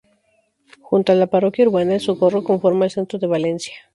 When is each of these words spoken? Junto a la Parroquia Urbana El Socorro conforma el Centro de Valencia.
Junto 0.81 1.11
a 1.11 1.15
la 1.15 1.27
Parroquia 1.27 1.67
Urbana 1.67 1.93
El 1.93 1.99
Socorro 2.01 2.43
conforma 2.43 2.85
el 2.85 2.89
Centro 2.91 3.19
de 3.19 3.27
Valencia. 3.27 3.75